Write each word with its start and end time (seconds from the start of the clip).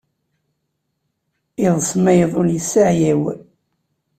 Iḍes 1.65 1.89
ma 2.03 2.13
iḍul 2.23 2.49
isseɛyaw. 2.59 3.21